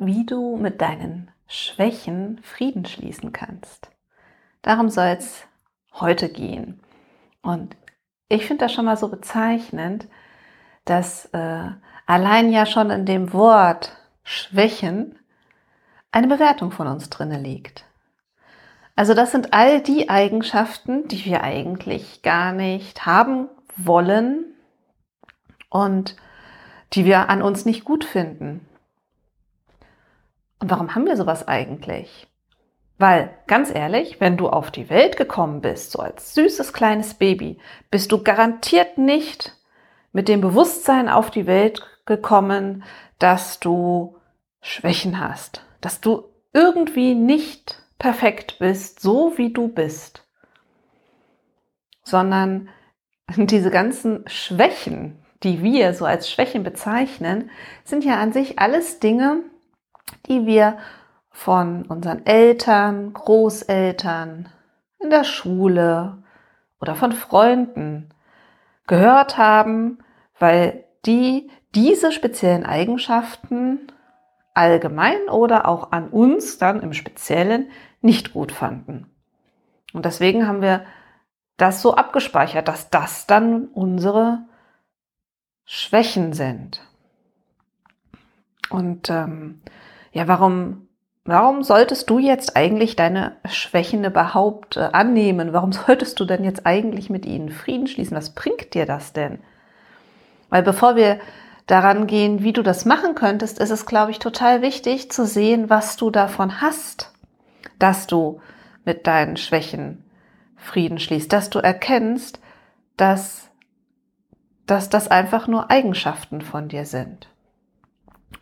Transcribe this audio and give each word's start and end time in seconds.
wie 0.00 0.24
du 0.24 0.56
mit 0.56 0.80
deinen 0.80 1.30
Schwächen 1.46 2.40
Frieden 2.42 2.86
schließen 2.86 3.32
kannst. 3.32 3.90
Darum 4.62 4.88
soll 4.88 5.16
es 5.18 5.44
heute 5.92 6.28
gehen. 6.28 6.80
Und 7.42 7.76
ich 8.28 8.46
finde 8.46 8.64
das 8.64 8.72
schon 8.72 8.84
mal 8.84 8.96
so 8.96 9.08
bezeichnend, 9.08 10.08
dass 10.84 11.26
äh, 11.26 11.70
allein 12.06 12.52
ja 12.52 12.66
schon 12.66 12.90
in 12.90 13.06
dem 13.06 13.32
Wort 13.32 13.96
Schwächen 14.22 15.18
eine 16.12 16.28
Bewertung 16.28 16.70
von 16.70 16.86
uns 16.86 17.10
drinne 17.10 17.38
liegt. 17.38 17.84
Also 18.96 19.14
das 19.14 19.32
sind 19.32 19.52
all 19.52 19.80
die 19.80 20.08
Eigenschaften, 20.08 21.08
die 21.08 21.24
wir 21.24 21.42
eigentlich 21.42 22.22
gar 22.22 22.52
nicht 22.52 23.06
haben 23.06 23.48
wollen 23.76 24.44
und 25.68 26.16
die 26.92 27.04
wir 27.04 27.30
an 27.30 27.42
uns 27.42 27.64
nicht 27.64 27.84
gut 27.84 28.04
finden. 28.04 28.66
Und 30.60 30.70
warum 30.70 30.94
haben 30.94 31.06
wir 31.06 31.16
sowas 31.16 31.48
eigentlich? 31.48 32.28
Weil, 32.98 33.30
ganz 33.46 33.74
ehrlich, 33.74 34.20
wenn 34.20 34.36
du 34.36 34.50
auf 34.50 34.70
die 34.70 34.90
Welt 34.90 35.16
gekommen 35.16 35.62
bist, 35.62 35.92
so 35.92 36.00
als 36.00 36.34
süßes 36.34 36.74
kleines 36.74 37.14
Baby, 37.14 37.58
bist 37.90 38.12
du 38.12 38.22
garantiert 38.22 38.98
nicht 38.98 39.56
mit 40.12 40.28
dem 40.28 40.42
Bewusstsein 40.42 41.08
auf 41.08 41.30
die 41.30 41.46
Welt 41.46 41.86
gekommen, 42.04 42.84
dass 43.18 43.58
du 43.58 44.16
Schwächen 44.60 45.18
hast, 45.18 45.64
dass 45.80 46.02
du 46.02 46.24
irgendwie 46.52 47.14
nicht 47.14 47.82
perfekt 47.98 48.58
bist, 48.58 49.00
so 49.00 49.38
wie 49.38 49.52
du 49.52 49.68
bist, 49.68 50.26
sondern 52.02 52.68
diese 53.36 53.70
ganzen 53.70 54.24
Schwächen, 54.28 55.24
die 55.42 55.62
wir 55.62 55.94
so 55.94 56.04
als 56.04 56.30
Schwächen 56.30 56.64
bezeichnen, 56.64 57.50
sind 57.84 58.04
ja 58.04 58.20
an 58.20 58.32
sich 58.32 58.58
alles 58.58 59.00
Dinge, 59.00 59.42
die 60.26 60.46
wir 60.46 60.78
von 61.30 61.84
unseren 61.86 62.26
Eltern, 62.26 63.12
Großeltern, 63.12 64.48
in 64.98 65.10
der 65.10 65.24
Schule 65.24 66.18
oder 66.80 66.94
von 66.94 67.12
Freunden 67.12 68.10
gehört 68.86 69.38
haben, 69.38 69.98
weil 70.38 70.84
die 71.06 71.50
diese 71.74 72.12
speziellen 72.12 72.66
Eigenschaften 72.66 73.92
allgemein 74.54 75.28
oder 75.28 75.68
auch 75.68 75.92
an 75.92 76.08
uns 76.08 76.58
dann 76.58 76.80
im 76.80 76.92
Speziellen 76.92 77.70
nicht 78.02 78.32
gut 78.32 78.52
fanden. 78.52 79.06
Und 79.92 80.04
deswegen 80.04 80.46
haben 80.46 80.62
wir 80.62 80.84
das 81.56 81.82
so 81.82 81.94
abgespeichert, 81.94 82.68
dass 82.68 82.90
das 82.90 83.26
dann 83.26 83.66
unsere 83.68 84.44
Schwächen 85.64 86.32
sind. 86.32 86.82
Und 88.70 89.10
ähm, 89.10 89.60
ja, 90.12 90.28
warum, 90.28 90.88
warum 91.24 91.62
solltest 91.62 92.10
du 92.10 92.18
jetzt 92.18 92.56
eigentlich 92.56 92.96
deine 92.96 93.36
Schwächen 93.48 94.04
überhaupt 94.04 94.76
äh, 94.76 94.80
annehmen? 94.92 95.52
Warum 95.52 95.72
solltest 95.72 96.18
du 96.20 96.24
denn 96.24 96.44
jetzt 96.44 96.66
eigentlich 96.66 97.10
mit 97.10 97.26
ihnen 97.26 97.50
Frieden 97.50 97.86
schließen? 97.86 98.16
Was 98.16 98.34
bringt 98.34 98.74
dir 98.74 98.86
das 98.86 99.12
denn? 99.12 99.38
Weil 100.48 100.62
bevor 100.62 100.96
wir 100.96 101.20
daran 101.66 102.06
gehen, 102.06 102.42
wie 102.42 102.52
du 102.52 102.62
das 102.62 102.84
machen 102.84 103.14
könntest, 103.14 103.60
ist 103.60 103.70
es, 103.70 103.86
glaube 103.86 104.10
ich, 104.10 104.18
total 104.18 104.62
wichtig 104.62 105.12
zu 105.12 105.24
sehen, 105.24 105.70
was 105.70 105.96
du 105.96 106.10
davon 106.10 106.60
hast, 106.60 107.12
dass 107.78 108.06
du 108.06 108.40
mit 108.84 109.06
deinen 109.06 109.36
Schwächen 109.36 110.04
Frieden 110.56 110.98
schließt, 110.98 111.32
dass 111.32 111.48
du 111.48 111.60
erkennst, 111.60 112.40
dass 112.96 113.50
dass 114.70 114.88
das 114.88 115.08
einfach 115.08 115.48
nur 115.48 115.68
Eigenschaften 115.68 116.42
von 116.42 116.68
dir 116.68 116.86
sind. 116.86 117.28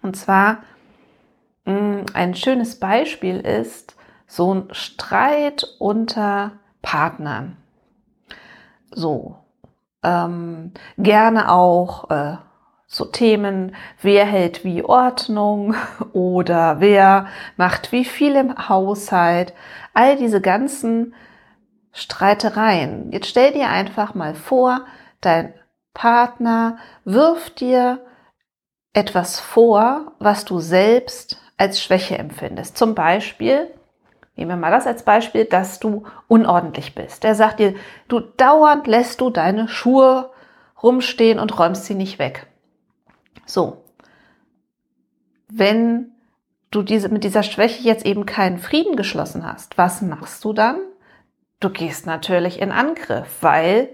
Und 0.03 0.15
zwar 0.15 0.59
ein 1.69 2.35
schönes 2.35 2.79
Beispiel 2.79 3.41
ist 3.41 3.97
so 4.27 4.55
ein 4.55 4.69
Streit 4.73 5.67
unter 5.79 6.53
Partnern. 6.83 7.57
So, 8.91 9.37
ähm, 10.03 10.73
gerne 10.97 11.51
auch 11.51 12.11
äh, 12.11 12.37
so 12.87 13.05
Themen, 13.05 13.75
wer 14.01 14.25
hält 14.25 14.65
wie 14.65 14.83
Ordnung 14.83 15.75
oder 16.13 16.81
wer 16.81 17.27
macht 17.57 17.93
wie 17.93 18.05
viel 18.05 18.35
im 18.37 18.69
Haushalt. 18.69 19.53
All 19.95 20.17
diese 20.17 20.41
ganzen 20.41 21.15
Streitereien. 21.93 23.13
Jetzt 23.13 23.29
stell 23.29 23.53
dir 23.53 23.69
einfach 23.69 24.15
mal 24.15 24.35
vor, 24.35 24.87
dein 25.21 25.53
Partner 25.95 26.79
wirft 27.05 27.61
dir 27.61 28.05
etwas 28.93 29.41
vor, 29.41 30.13
was 30.19 30.45
du 30.45 30.61
selbst 30.61 31.39
als 31.59 31.83
Schwäche 31.83 32.17
empfindest. 32.17 32.79
Zum 32.79 32.95
Beispiel, 32.95 33.69
nehmen 34.37 34.51
wir 34.51 34.57
mal 34.57 34.71
das 34.71 34.87
als 34.87 35.03
Beispiel, 35.03 35.45
dass 35.45 35.79
du 35.81 36.05
unordentlich 36.29 36.95
bist. 36.95 37.25
Er 37.25 37.35
sagt 37.35 37.61
dir, 37.61 37.75
du 38.09 38.21
dauernd 38.21 38.87
lässt 38.87 39.21
du 39.21 39.31
deine 39.31 39.69
Schuhe 39.69 40.31
rumstehen 40.83 41.39
und 41.39 41.59
räumst 41.59 41.85
sie 41.85 41.95
nicht 41.95 42.19
weg. 42.19 42.47
So. 43.45 43.85
Wenn 45.51 46.13
du 46.71 46.83
diese, 46.83 47.09
mit 47.09 47.25
dieser 47.25 47.43
Schwäche 47.43 47.83
jetzt 47.83 48.07
eben 48.07 48.25
keinen 48.25 48.59
Frieden 48.59 48.97
geschlossen 48.97 49.45
hast, 49.45 49.77
was 49.77 50.01
machst 50.01 50.45
du 50.45 50.53
dann? 50.53 50.79
Du 51.61 51.71
gehst 51.71 52.07
natürlich 52.07 52.61
in 52.61 52.71
Angriff, 52.71 53.39
weil 53.43 53.91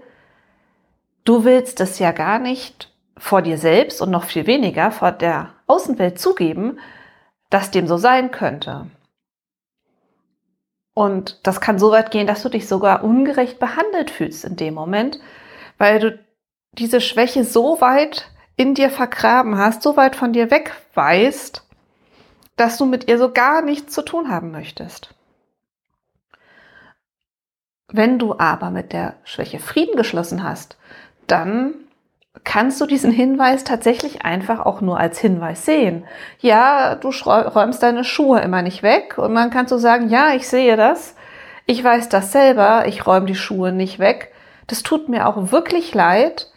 Du 1.25 1.43
willst 1.43 1.81
es 1.81 1.97
ja 1.97 2.11
gar 2.11 2.37
nicht 2.37 2.93
vor 3.17 3.41
dir 3.41 3.57
selbst 3.57 3.99
und 3.99 4.11
noch 4.11 4.25
viel 4.25 4.45
weniger 4.45 4.91
vor 4.91 5.11
der 5.11 5.49
Außenwelt 5.65 6.19
zugeben, 6.19 6.77
dass 7.49 7.71
dem 7.71 7.87
so 7.87 7.97
sein 7.97 8.31
könnte. 8.31 8.87
Und 10.93 11.45
das 11.45 11.59
kann 11.59 11.77
so 11.77 11.91
weit 11.91 12.11
gehen, 12.11 12.25
dass 12.25 12.41
du 12.41 12.49
dich 12.49 12.67
sogar 12.67 13.03
ungerecht 13.03 13.59
behandelt 13.59 14.09
fühlst 14.09 14.45
in 14.45 14.55
dem 14.55 14.73
Moment, 14.73 15.19
weil 15.77 15.99
du 15.99 16.19
diese 16.73 17.01
Schwäche 17.01 17.43
so 17.43 17.81
weit 17.81 18.31
in 18.55 18.75
dir 18.75 18.89
vergraben 18.89 19.57
hast, 19.57 19.81
so 19.81 19.97
weit 19.97 20.15
von 20.15 20.31
dir 20.31 20.51
weg 20.51 20.73
weißt, 20.93 21.67
dass 22.55 22.77
du 22.77 22.85
mit 22.85 23.07
ihr 23.09 23.17
so 23.17 23.31
gar 23.31 23.61
nichts 23.61 23.93
zu 23.93 24.01
tun 24.01 24.29
haben 24.29 24.51
möchtest. 24.51 25.13
Wenn 27.91 28.17
du 28.17 28.37
aber 28.39 28.71
mit 28.71 28.93
der 28.93 29.15
Schwäche 29.23 29.59
Frieden 29.59 29.95
geschlossen 29.95 30.43
hast, 30.43 30.77
dann 31.27 31.84
kannst 32.43 32.79
du 32.81 32.85
diesen 32.85 33.11
Hinweis 33.11 33.63
tatsächlich 33.63 34.23
einfach 34.23 34.59
auch 34.59 34.81
nur 34.81 34.99
als 34.99 35.19
Hinweis 35.19 35.65
sehen. 35.65 36.05
Ja, 36.39 36.95
du 36.95 37.09
räumst 37.09 37.81
deine 37.81 38.03
Schuhe 38.03 38.41
immer 38.41 38.61
nicht 38.61 38.83
weg 38.83 39.17
und 39.17 39.33
man 39.33 39.49
kann 39.49 39.67
so 39.67 39.77
sagen, 39.77 40.09
ja, 40.09 40.33
ich 40.33 40.47
sehe 40.47 40.75
das, 40.75 41.15
ich 41.65 41.83
weiß 41.83 42.09
das 42.09 42.31
selber, 42.31 42.87
ich 42.87 43.07
räume 43.07 43.25
die 43.25 43.35
Schuhe 43.35 43.71
nicht 43.71 43.99
weg. 43.99 44.33
Das 44.67 44.83
tut 44.83 45.09
mir 45.09 45.27
auch 45.27 45.51
wirklich 45.51 45.93
leid. 45.93 46.51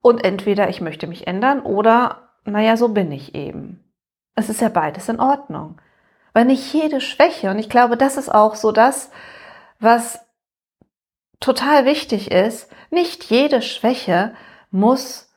Und 0.00 0.24
entweder 0.24 0.68
ich 0.68 0.80
möchte 0.80 1.06
mich 1.06 1.26
ändern 1.26 1.60
oder, 1.60 2.28
naja, 2.44 2.76
so 2.76 2.88
bin 2.88 3.10
ich 3.10 3.34
eben. 3.34 3.82
Es 4.34 4.48
ist 4.48 4.60
ja 4.60 4.68
beides 4.68 5.08
in 5.08 5.18
Ordnung. 5.18 5.80
Weil 6.32 6.44
nicht 6.44 6.72
jede 6.74 7.00
Schwäche, 7.00 7.50
und 7.50 7.58
ich 7.58 7.70
glaube, 7.70 7.96
das 7.96 8.16
ist 8.16 8.28
auch 8.28 8.56
so 8.56 8.72
das, 8.72 9.10
was 9.78 10.20
total 11.40 11.84
wichtig 11.84 12.30
ist, 12.30 12.70
nicht 12.94 13.24
jede 13.24 13.60
Schwäche 13.62 14.34
muss 14.70 15.30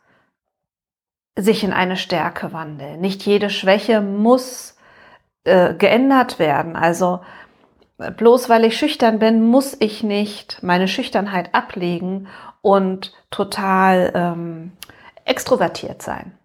sich 1.35 1.63
in 1.63 1.73
eine 1.73 1.97
Stärke 1.97 2.53
wandeln. 2.53 2.99
Nicht 2.99 3.25
jede 3.25 3.49
Schwäche 3.49 4.01
muss 4.01 4.75
äh, 5.43 5.73
geändert 5.75 6.39
werden. 6.39 6.75
Also 6.75 7.21
bloß 7.97 8.49
weil 8.49 8.65
ich 8.65 8.77
schüchtern 8.77 9.19
bin, 9.19 9.43
muss 9.43 9.75
ich 9.79 10.03
nicht 10.03 10.61
meine 10.61 10.87
Schüchternheit 10.87 11.53
ablegen 11.53 12.27
und 12.61 13.13
total 13.31 14.11
ähm, 14.15 14.71
extrovertiert 15.25 16.01
sein. 16.01 16.37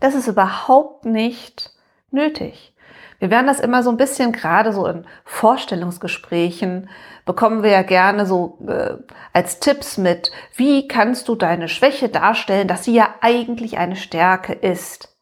Das 0.00 0.14
ist 0.14 0.28
überhaupt 0.28 1.04
nicht 1.04 1.72
nötig. 2.10 2.74
Wir 3.18 3.30
werden 3.30 3.46
das 3.46 3.60
immer 3.60 3.82
so 3.82 3.90
ein 3.90 3.98
bisschen, 3.98 4.32
gerade 4.32 4.72
so 4.72 4.86
in 4.86 5.04
Vorstellungsgesprächen, 5.24 6.88
bekommen 7.30 7.62
wir 7.62 7.70
ja 7.70 7.82
gerne 7.82 8.26
so 8.26 8.58
äh, 8.66 8.94
als 9.32 9.60
Tipps 9.60 9.98
mit, 9.98 10.32
wie 10.56 10.88
kannst 10.88 11.28
du 11.28 11.36
deine 11.36 11.68
Schwäche 11.68 12.08
darstellen, 12.08 12.66
dass 12.66 12.82
sie 12.82 12.92
ja 12.92 13.14
eigentlich 13.20 13.78
eine 13.78 13.94
Stärke 13.94 14.52
ist. 14.52 15.16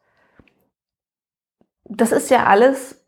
Das 1.85 2.11
ist 2.11 2.31
ja 2.31 2.47
alles 2.47 3.05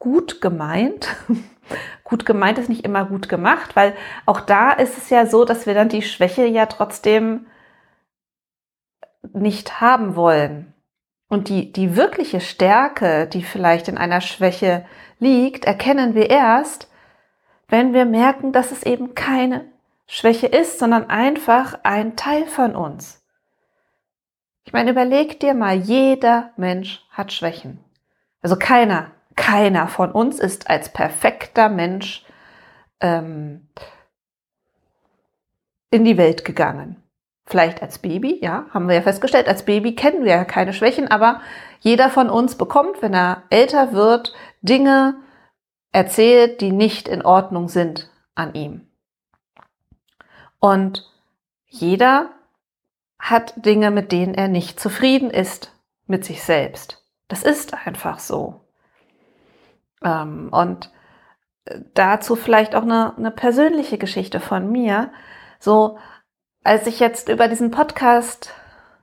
gut 0.00 0.40
gemeint. 0.40 1.14
gut 2.02 2.26
gemeint 2.26 2.58
ist 2.58 2.68
nicht 2.68 2.84
immer 2.84 3.04
gut 3.04 3.28
gemacht, 3.28 3.76
weil 3.76 3.94
auch 4.26 4.40
da 4.40 4.72
ist 4.72 4.98
es 4.98 5.08
ja 5.08 5.26
so, 5.26 5.44
dass 5.44 5.64
wir 5.64 5.74
dann 5.74 5.88
die 5.88 6.02
Schwäche 6.02 6.46
ja 6.46 6.66
trotzdem 6.66 7.46
nicht 9.32 9.80
haben 9.80 10.16
wollen. 10.16 10.74
Und 11.28 11.48
die, 11.48 11.70
die 11.70 11.94
wirkliche 11.94 12.40
Stärke, 12.40 13.28
die 13.28 13.44
vielleicht 13.44 13.86
in 13.86 13.98
einer 13.98 14.20
Schwäche 14.20 14.84
liegt, 15.20 15.64
erkennen 15.64 16.16
wir 16.16 16.28
erst, 16.28 16.88
wenn 17.74 17.92
wir 17.92 18.04
merken, 18.04 18.52
dass 18.52 18.70
es 18.70 18.84
eben 18.84 19.16
keine 19.16 19.64
Schwäche 20.06 20.46
ist, 20.46 20.78
sondern 20.78 21.10
einfach 21.10 21.76
ein 21.82 22.14
Teil 22.14 22.46
von 22.46 22.76
uns. 22.76 23.20
meine, 24.72 24.92
überleg 24.92 25.40
dir 25.40 25.54
mal, 25.54 25.74
jeder 25.74 26.52
Mensch 26.56 27.04
hat 27.10 27.32
Schwächen. 27.32 27.82
Also 28.42 28.54
keiner, 28.54 29.10
keiner 29.34 29.88
von 29.88 30.12
uns 30.12 30.38
ist 30.38 30.70
als 30.70 30.92
perfekter 30.92 31.68
Mensch 31.68 32.24
ähm, 33.00 33.66
in 35.90 36.04
die 36.04 36.16
Welt 36.16 36.44
gegangen. 36.44 37.02
Vielleicht 37.44 37.82
als 37.82 37.98
Baby, 37.98 38.38
ja, 38.40 38.66
haben 38.70 38.86
wir 38.86 38.94
ja 38.94 39.02
festgestellt, 39.02 39.48
als 39.48 39.64
Baby 39.64 39.96
kennen 39.96 40.24
wir 40.24 40.30
ja 40.30 40.44
keine 40.44 40.74
Schwächen, 40.74 41.10
aber 41.10 41.40
jeder 41.80 42.08
von 42.08 42.30
uns 42.30 42.54
bekommt, 42.54 43.02
wenn 43.02 43.14
er 43.14 43.42
älter 43.50 43.92
wird, 43.92 44.32
Dinge 44.62 45.16
erzählt, 45.94 46.60
die 46.60 46.72
nicht 46.72 47.06
in 47.06 47.24
Ordnung 47.24 47.68
sind 47.68 48.10
an 48.34 48.54
ihm. 48.54 48.88
Und 50.58 51.08
jeder 51.66 52.30
hat 53.18 53.54
Dinge, 53.64 53.92
mit 53.92 54.10
denen 54.10 54.34
er 54.34 54.48
nicht 54.48 54.80
zufrieden 54.80 55.30
ist 55.30 55.72
mit 56.06 56.24
sich 56.24 56.42
selbst. 56.42 57.06
Das 57.28 57.44
ist 57.44 57.74
einfach 57.86 58.18
so. 58.18 58.60
Ähm, 60.02 60.48
und 60.50 60.90
dazu 61.94 62.34
vielleicht 62.34 62.74
auch 62.74 62.82
eine, 62.82 63.16
eine 63.16 63.30
persönliche 63.30 63.96
Geschichte 63.96 64.40
von 64.40 64.70
mir. 64.70 65.12
So, 65.60 65.98
als 66.64 66.88
ich 66.88 66.98
jetzt 66.98 67.28
über 67.28 67.46
diesen 67.46 67.70
Podcast 67.70 68.52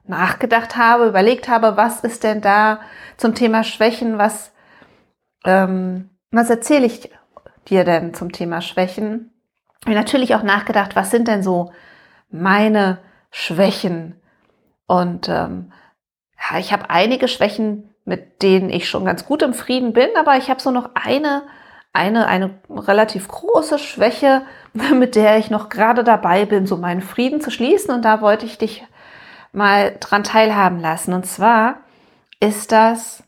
nachgedacht 0.04 0.76
habe, 0.76 1.08
überlegt 1.08 1.48
habe, 1.48 1.78
was 1.78 2.02
ist 2.02 2.26
denn 2.26 2.42
da 2.42 2.82
zum 3.16 3.34
Thema 3.34 3.64
Schwächen, 3.64 4.18
was, 4.18 4.52
ähm, 5.46 6.10
was 6.32 6.50
erzähle 6.50 6.86
ich 6.86 7.12
dir 7.68 7.84
denn 7.84 8.14
zum 8.14 8.32
Thema 8.32 8.62
Schwächen? 8.62 9.32
Ich 9.82 9.88
habe 9.88 9.96
natürlich 9.96 10.36
auch 10.36 10.44
nachgedacht, 10.44 10.96
was 10.96 11.12
sind 11.12 11.28
denn 11.28 11.44
so 11.44 11.72
meine 12.30 13.00
Schwächen? 13.32 14.20
Und 14.88 15.30
ähm, 15.30 15.72
ja, 16.38 16.60
ich 16.60 16.74
habe 16.74 16.90
einige 16.90 17.28
Schwächen, 17.28 17.94
mit 18.06 18.42
denen 18.42 18.70
ich 18.70 18.90
schon 18.90 19.06
ganz 19.06 19.26
gut 19.26 19.42
im 19.42 19.54
Frieden 19.54 19.94
bin, 19.94 20.10
aber 20.18 20.38
ich 20.38 20.50
habe 20.50 20.62
so 20.62 20.72
noch 20.72 20.90
eine 20.96 21.44
eine, 21.94 22.28
eine 22.28 22.52
relativ 22.70 23.28
große 23.28 23.80
Schwäche, 23.80 24.44
mit 24.74 25.16
der 25.16 25.38
ich 25.38 25.50
noch 25.50 25.70
gerade 25.70 26.04
dabei 26.04 26.46
bin, 26.46 26.66
so 26.66 26.78
meinen 26.78 27.02
Frieden 27.02 27.42
zu 27.42 27.52
schließen. 27.52 27.94
Und 27.94 28.06
da 28.06 28.22
wollte 28.22 28.46
ich 28.46 28.58
dich 28.58 28.84
mal 29.52 29.96
dran 30.00 30.24
teilhaben 30.24 30.80
lassen. 30.80 31.14
Und 31.14 31.26
zwar 31.26 31.78
ist 32.40 32.72
das 32.72 33.24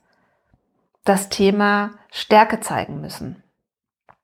das 1.04 1.30
Thema 1.30 1.92
Stärke 2.12 2.60
zeigen 2.60 3.02
müssen. 3.02 3.44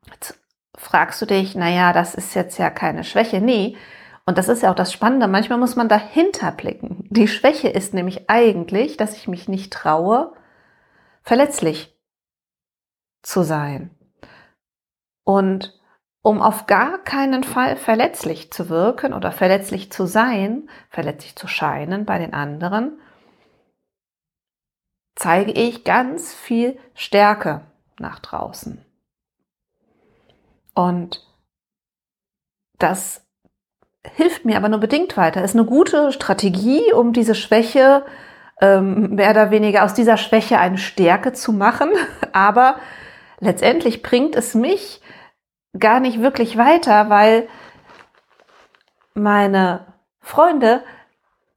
Jetzt 0.08 0.40
fragst 0.76 1.22
du 1.22 1.26
dich, 1.26 1.56
naja, 1.56 1.94
das 1.94 2.16
ist 2.16 2.34
jetzt 2.36 2.58
ja 2.58 2.70
keine 2.70 3.04
Schwäche. 3.04 3.42
Nee. 3.42 3.78
Und 4.26 4.38
das 4.38 4.48
ist 4.48 4.64
ja 4.64 4.72
auch 4.72 4.76
das 4.76 4.94
Spannende. 4.94 5.28
Manchmal 5.28 5.58
muss 5.58 5.76
man 5.76 5.90
dahinter 5.90 6.52
blicken. 6.52 7.06
Die 7.10 7.28
Schwäche 7.28 7.68
ist 7.68 7.94
nämlich 7.94 8.30
eigentlich, 8.30 8.96
dass 8.96 9.16
ich 9.16 9.28
mich 9.28 9.48
nicht 9.48 9.74
traue, 9.74 10.34
verletzlich 11.24 11.98
zu 13.22 13.44
sein. 13.44 13.92
Und 15.24 15.80
um 16.22 16.42
auf 16.42 16.68
gar 16.68 17.00
keinen 17.00 17.44
Fall 17.44 17.76
verletzlich 17.76 18.52
zu 18.52 18.70
wirken 18.70 19.14
oder 19.14 19.32
verletzlich 19.32 19.92
zu 19.92 20.06
sein, 20.06 20.70
verletzlich 20.90 21.36
zu 21.36 21.48
scheinen 21.48 22.06
bei 22.06 22.20
den 22.20 22.34
anderen, 22.34 23.00
zeige 25.20 25.52
ich 25.52 25.84
ganz 25.84 26.34
viel 26.34 26.80
Stärke 26.96 27.62
nach 28.00 28.20
draußen. 28.20 28.86
Und 30.74 31.28
das 32.78 33.28
hilft 34.16 34.46
mir 34.46 34.56
aber 34.56 34.70
nur 34.70 34.80
bedingt 34.80 35.18
weiter. 35.18 35.44
Ist 35.44 35.56
eine 35.56 35.66
gute 35.66 36.14
Strategie, 36.14 36.94
um 36.94 37.12
diese 37.12 37.36
Schwäche 37.36 38.06
ähm, 38.62 39.16
mehr 39.16 39.32
oder 39.32 39.52
weniger 39.52 39.84
aus 39.84 39.94
dieser 39.94 40.16
Schwäche 40.16 40.58
eine 40.58 40.78
Stärke 40.78 41.34
zu 41.34 41.52
machen. 41.52 41.90
Aber 42.32 42.78
letztendlich 43.40 44.02
bringt 44.02 44.38
es 44.38 44.56
mich 44.56 45.02
gar 45.78 46.00
nicht 46.00 46.22
wirklich 46.22 46.56
weiter, 46.58 47.10
weil 47.10 47.50
meine 49.14 49.86
Freunde 50.22 50.82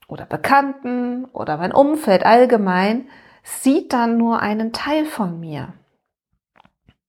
oder 0.08 0.26
Bekannten 0.26 1.26
oder 1.26 1.56
mein 1.58 1.72
Umfeld 1.72 2.26
allgemein 2.26 3.06
sieht 3.42 3.92
dann 3.92 4.16
nur 4.16 4.40
einen 4.40 4.72
Teil 4.72 5.04
von 5.04 5.40
mir. 5.40 5.74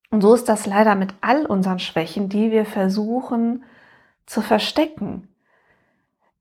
Und 0.09 0.21
so 0.21 0.33
ist 0.35 0.47
das 0.47 0.65
leider 0.65 0.95
mit 0.95 1.13
all 1.21 1.45
unseren 1.45 1.79
Schwächen, 1.79 2.29
die 2.29 2.51
wir 2.51 2.65
versuchen 2.65 3.63
zu 4.25 4.41
verstecken. 4.41 5.27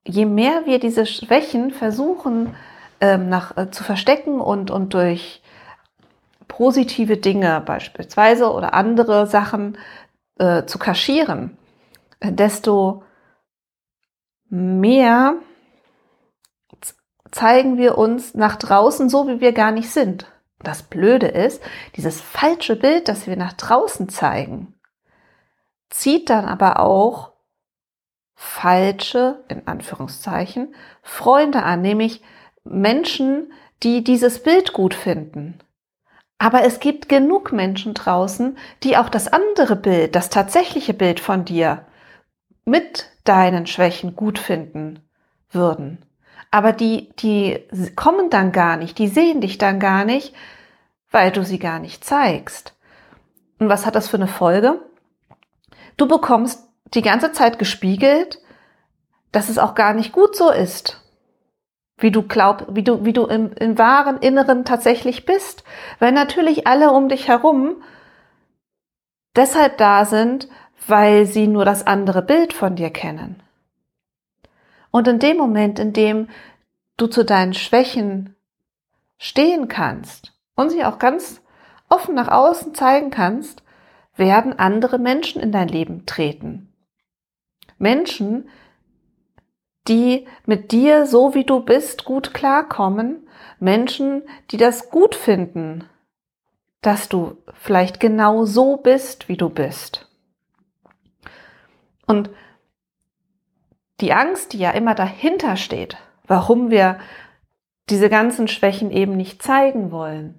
Je 0.07 0.27
mehr 0.27 0.67
wir 0.67 0.79
diese 0.79 1.07
Schwächen 1.07 1.71
versuchen 1.71 2.55
ähm, 3.01 3.29
nach, 3.29 3.57
äh, 3.57 3.71
zu 3.71 3.85
verstecken 3.85 4.41
und, 4.41 4.71
und 4.71 4.95
durch 4.95 5.43
positive 6.49 7.17
Dinge 7.17 7.63
beispielsweise 7.65 8.53
oder 8.53 8.75
andere 8.75 9.27
Sachen 9.27 9.79
äh, 10.39 10.65
zu 10.65 10.79
kaschieren, 10.79 11.57
desto 12.23 13.05
mehr 14.51 15.37
zeigen 17.33 17.79
wir 17.79 17.99
uns 17.99 18.35
nach 18.35 18.57
draußen 18.57 19.09
so, 19.09 19.27
wie 19.27 19.41
wir 19.41 19.53
gar 19.53 19.73
nicht 19.73 19.91
sind. 19.91 20.27
Das 20.63 20.85
Blöde 20.85 21.27
ist, 21.27 21.61
dieses 21.97 22.21
falsche 22.21 22.77
Bild, 22.77 23.09
das 23.09 23.27
wir 23.27 23.37
nach 23.37 23.55
draußen 23.55 24.09
zeigen, 24.09 24.75
zieht 25.91 26.31
dann 26.31 26.45
aber 26.45 26.79
auch 26.79 27.33
falsche, 28.35 29.45
in 29.49 29.67
Anführungszeichen, 29.67 30.75
Freunde 31.03 31.63
an, 31.63 31.81
nämlich 31.83 32.23
Menschen, 32.65 33.53
die 33.83 34.05
dieses 34.05 34.43
Bild 34.43 34.73
gut 34.73 34.95
finden. 34.95 35.59
Aber 36.39 36.65
es 36.65 36.81
gibt 36.81 37.09
genug 37.09 37.53
Menschen 37.53 37.95
draußen, 37.95 38.59
die 38.83 38.97
auch 38.97 39.09
das 39.09 39.29
andere 39.29 39.77
Bild, 39.77 40.17
das 40.17 40.29
tatsächliche 40.29 40.95
Bild 40.95 41.21
von 41.21 41.45
dir 41.45 41.87
mit 42.65 43.11
deinen 43.25 43.67
Schwächen 43.67 44.17
gut 44.17 44.39
finden 44.39 45.01
würden. 45.51 46.05
Aber 46.53 46.73
die, 46.73 47.11
die 47.19 47.67
kommen 47.97 48.31
dann 48.31 48.53
gar 48.53 48.77
nicht, 48.77 48.99
die 48.99 49.09
sehen 49.09 49.41
dich 49.41 49.59
dann 49.59 49.81
gar 49.81 50.05
nicht, 50.05 50.33
weil 51.11 51.33
du 51.33 51.45
sie 51.45 51.59
gar 51.59 51.81
nicht 51.81 52.05
zeigst. 52.05 52.75
Und 53.59 53.69
was 53.69 53.87
hat 53.87 53.97
das 53.97 54.09
für 54.09 54.17
eine 54.17 54.29
Folge? 54.29 54.81
Du 55.97 56.07
bekommst 56.07 56.69
die 56.95 57.03
ganze 57.03 57.33
Zeit 57.33 57.59
gespiegelt, 57.59 58.39
dass 59.33 59.49
es 59.49 59.59
auch 59.59 59.75
gar 59.75 59.95
nicht 59.95 60.13
gut 60.13 60.37
so 60.37 60.51
ist 60.51 61.03
wie 62.03 62.11
du 62.11 62.23
glaub, 62.23 62.67
wie 62.75 62.83
du, 62.83 63.05
wie 63.05 63.13
du 63.13 63.27
im, 63.27 63.53
im 63.53 63.79
wahren 63.79 64.19
Inneren 64.19 64.65
tatsächlich 64.65 65.25
bist. 65.25 65.65
Weil 65.99 66.13
natürlich 66.13 66.67
alle 66.67 66.91
um 66.91 67.09
dich 67.09 67.29
herum 67.29 67.83
deshalb 69.37 69.79
da 69.79 70.05
sind, 70.05 70.49
weil 70.87 71.27
sie 71.27 71.47
nur 71.47 71.65
das 71.65 71.87
andere 71.87 72.23
Bild 72.23 72.53
von 72.53 72.75
dir 72.75 72.91
kennen. 72.91 73.41
Und 74.93 75.09
in 75.09 75.19
dem 75.19 75.39
Moment, 75.39 75.81
in 75.81 75.93
dem 75.93 76.29
du 76.97 77.09
zu 77.09 77.25
deinen 77.25 77.55
Schwächen 77.55 78.37
stehen 79.19 79.67
kannst 79.67 80.35
und 80.55 80.71
sie 80.71 80.85
auch 80.85 81.01
ganz 81.01 81.43
offen 81.89 82.15
nach 82.15 82.29
außen 82.29 82.75
zeigen 82.75 83.11
kannst, 83.11 83.63
werden 84.15 84.59
andere 84.59 84.99
Menschen 84.99 85.43
in 85.43 85.51
dein 85.51 85.69
Leben 85.69 86.07
treten. 86.07 86.73
Menschen, 87.79 88.49
die 89.89 90.29
mit 90.47 90.71
dir, 90.71 91.07
so 91.07 91.35
wie 91.35 91.45
du 91.45 91.61
bist, 91.61 92.05
gut 92.05 92.35
klarkommen, 92.35 93.27
Menschen, 93.59 94.23
die 94.51 94.59
das 94.59 94.91
gut 94.91 95.15
finden, 95.15 95.89
dass 96.83 97.09
du 97.09 97.39
vielleicht 97.55 97.99
genau 97.99 98.45
so 98.45 98.77
bist, 98.77 99.29
wie 99.29 99.37
du 99.37 99.49
bist. 99.49 100.09
Und 102.07 102.31
die 104.03 104.13
Angst, 104.13 104.53
die 104.53 104.59
ja 104.59 104.73
immer 104.73 104.95
dahinter 104.95 105.57
steht, 105.57 105.97
warum 106.27 106.71
wir 106.71 106.99
diese 107.89 108.11
ganzen 108.11 108.49
Schwächen 108.49 108.91
eben 108.91 109.17
nicht 109.17 109.43
zeigen 109.43 109.91
wollen. 109.91 110.39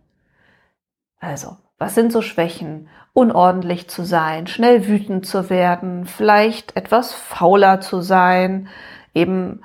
Also, 1.20 1.58
was 1.78 1.96
sind 1.96 2.12
so 2.12 2.22
Schwächen? 2.22 2.90
Unordentlich 3.14 3.90
zu 3.90 4.04
sein, 4.04 4.48
schnell 4.48 4.88
wütend 4.88 5.26
zu 5.26 5.50
werden, 5.50 6.06
vielleicht 6.06 6.76
etwas 6.76 7.14
fauler 7.14 7.80
zu 7.80 8.02
sein, 8.02 8.70
eben 9.14 9.62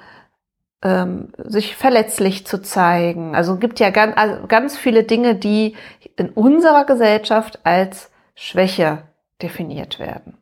ähm, 0.83 1.33
sich 1.38 1.75
verletzlich 1.76 2.47
zu 2.47 2.61
zeigen. 2.61 3.35
Also 3.35 3.57
gibt 3.57 3.81
ja 3.81 3.90
ganz, 3.90 4.17
also 4.17 4.47
ganz 4.47 4.76
viele 4.76 5.05
Dinge, 5.05 5.35
die 5.35 5.76
in 6.17 6.31
unserer 6.31 6.85
Gesellschaft 6.85 7.61
als 7.64 8.11
Schwäche 8.35 9.02
definiert 9.40 9.99
werden. 9.99 10.37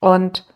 Und 0.00 0.46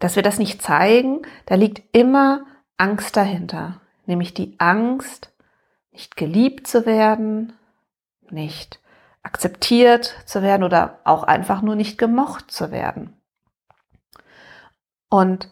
dass 0.00 0.16
wir 0.16 0.22
das 0.24 0.38
nicht 0.38 0.60
zeigen, 0.60 1.22
da 1.46 1.54
liegt 1.54 1.96
immer 1.96 2.44
Angst 2.76 3.16
dahinter, 3.16 3.80
nämlich 4.06 4.34
die 4.34 4.58
Angst, 4.58 5.32
nicht 5.92 6.16
geliebt 6.16 6.66
zu 6.66 6.86
werden, 6.86 7.52
nicht 8.30 8.80
akzeptiert 9.22 10.16
zu 10.24 10.42
werden 10.42 10.64
oder 10.64 10.98
auch 11.04 11.22
einfach 11.22 11.62
nur 11.62 11.76
nicht 11.76 11.98
gemocht 11.98 12.50
zu 12.50 12.70
werden. 12.70 13.20
Und 15.10 15.48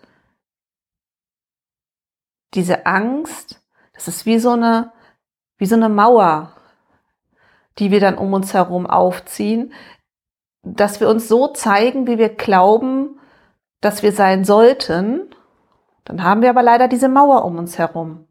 diese 2.54 2.86
Angst 2.86 3.60
Es 3.92 4.06
ist 4.06 4.26
wie 4.26 4.38
so 4.38 4.52
eine, 4.52 4.92
wie 5.56 5.66
so 5.66 5.74
eine 5.74 5.88
Mauer, 5.88 6.56
die 7.78 7.90
wir 7.90 7.98
dann 7.98 8.16
um 8.16 8.32
uns 8.32 8.54
herum 8.54 8.86
aufziehen, 8.86 9.72
dass 10.62 11.00
wir 11.00 11.08
uns 11.08 11.26
so 11.26 11.48
zeigen, 11.48 12.06
wie 12.06 12.16
wir 12.16 12.28
glauben, 12.28 13.18
dass 13.80 14.02
wir 14.02 14.12
sein 14.12 14.44
sollten. 14.44 15.34
Dann 16.04 16.22
haben 16.22 16.42
wir 16.42 16.50
aber 16.50 16.62
leider 16.62 16.88
diese 16.88 17.08
Mauer 17.08 17.44
um 17.44 17.58
uns 17.58 17.78
herum. 17.78 18.26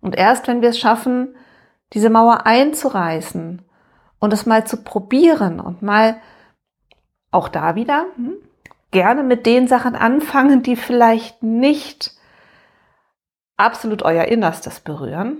Und 0.00 0.16
erst 0.16 0.46
wenn 0.46 0.62
wir 0.62 0.70
es 0.70 0.78
schaffen, 0.78 1.34
diese 1.92 2.10
Mauer 2.10 2.46
einzureißen 2.46 3.62
und 4.18 4.32
es 4.32 4.46
mal 4.46 4.66
zu 4.66 4.82
probieren 4.82 5.60
und 5.60 5.82
mal 5.82 6.20
auch 7.30 7.48
da 7.48 7.74
wieder 7.74 8.06
hm, 8.16 8.36
gerne 8.90 9.22
mit 9.22 9.46
den 9.46 9.68
Sachen 9.68 9.94
anfangen, 9.94 10.62
die 10.62 10.76
vielleicht 10.76 11.42
nicht 11.42 12.12
absolut 13.56 14.02
euer 14.02 14.24
Innerstes 14.24 14.80
berühren. 14.80 15.38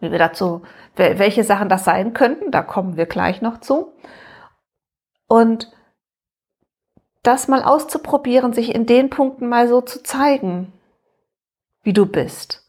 Wie 0.00 0.12
wir 0.12 0.18
dazu, 0.18 0.62
welche 0.94 1.42
Sachen 1.42 1.68
das 1.68 1.84
sein 1.84 2.14
könnten, 2.14 2.50
da 2.50 2.62
kommen 2.62 2.96
wir 2.96 3.06
gleich 3.06 3.42
noch 3.42 3.58
zu. 3.58 3.92
Und 5.26 5.70
das 7.22 7.48
mal 7.48 7.62
auszuprobieren, 7.62 8.52
sich 8.52 8.74
in 8.74 8.86
den 8.86 9.10
Punkten 9.10 9.48
mal 9.48 9.68
so 9.68 9.80
zu 9.80 10.02
zeigen, 10.02 10.72
wie 11.82 11.92
du 11.92 12.06
bist. 12.06 12.64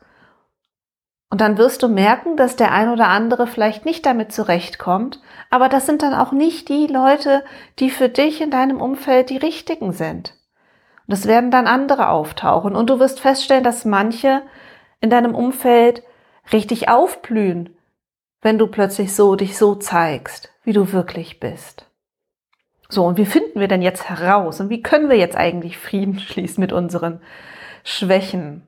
Und 1.30 1.42
dann 1.42 1.58
wirst 1.60 1.84
du 1.84 1.88
merken, 1.88 2.38
dass 2.38 2.56
der 2.56 2.72
ein 2.72 2.90
oder 2.90 3.08
andere 3.08 3.46
vielleicht 3.46 3.86
nicht 3.86 4.06
damit 4.06 4.32
zurechtkommt, 4.32 5.22
aber 5.52 5.70
das 5.70 5.86
sind 5.86 6.02
dann 6.02 6.16
auch 6.16 6.32
nicht 6.32 6.70
die 6.70 6.88
Leute, 6.88 7.44
die 7.78 7.92
für 7.92 8.10
dich 8.10 8.42
in 8.42 8.50
deinem 8.50 8.82
Umfeld 8.82 9.30
die 9.30 9.38
richtigen 9.38 9.94
sind. 9.94 10.34
Und 11.06 11.14
es 11.14 11.28
werden 11.28 11.52
dann 11.52 11.68
andere 11.68 12.10
auftauchen 12.10 12.76
und 12.76 12.90
du 12.90 13.00
wirst 13.00 13.20
feststellen, 13.20 13.64
dass 13.64 13.86
manche 13.86 14.42
in 15.02 15.10
deinem 15.10 15.36
Umfeld 15.36 16.04
richtig 16.52 16.90
aufblühen, 16.90 17.76
wenn 18.42 18.58
du 18.58 18.68
plötzlich 18.68 19.16
so 19.16 19.36
dich 19.36 19.58
so 19.58 19.76
zeigst, 19.76 20.52
wie 20.64 20.74
du 20.74 20.92
wirklich 20.92 21.40
bist. 21.40 21.89
So, 22.92 23.06
und 23.06 23.18
wie 23.18 23.26
finden 23.26 23.60
wir 23.60 23.68
denn 23.68 23.84
jetzt 23.84 24.10
heraus 24.10 24.60
und 24.60 24.70
wie 24.70 24.82
können 24.82 25.10
wir 25.10 25.18
jetzt 25.18 25.38
eigentlich 25.38 25.78
Frieden 25.78 26.20
schließen 26.20 26.60
mit 26.60 26.74
unseren 26.74 27.22
Schwächen? 27.84 28.68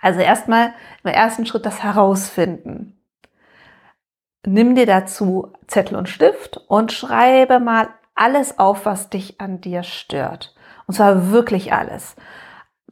Also 0.00 0.20
erstmal 0.20 0.72
im 1.02 1.10
ersten 1.10 1.44
Schritt 1.44 1.66
das 1.66 1.82
Herausfinden. 1.82 2.98
Nimm 4.46 4.74
dir 4.74 4.86
dazu 4.86 5.52
Zettel 5.66 5.96
und 5.96 6.08
Stift 6.08 6.58
und 6.68 6.92
schreibe 6.92 7.60
mal 7.60 7.88
alles 8.14 8.58
auf, 8.58 8.86
was 8.86 9.10
dich 9.10 9.40
an 9.40 9.60
dir 9.60 9.82
stört. 9.82 10.54
Und 10.86 10.94
zwar 10.94 11.30
wirklich 11.30 11.72
alles. 11.72 12.16